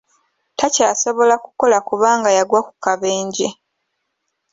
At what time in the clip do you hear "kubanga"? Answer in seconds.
1.87-2.29